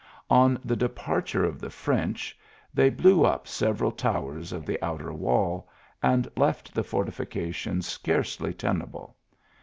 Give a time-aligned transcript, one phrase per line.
[0.31, 2.35] On the departure of the French,
[2.73, 5.69] they blew up several towers of the outer wall,
[6.01, 7.27] and left the iortili.
[7.27, 9.15] cations scarcely tenable.